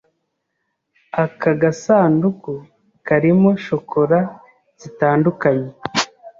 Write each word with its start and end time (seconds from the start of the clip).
Aka 1.23 1.51
gasanduku 1.61 2.51
karimo 3.07 3.51
shokora 3.65 4.19
zitandukanye. 4.81 5.69